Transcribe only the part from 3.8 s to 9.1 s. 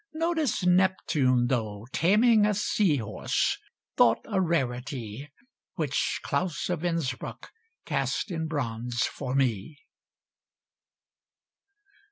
thought a rarity, Which Claus of Innsbruck cast in bronze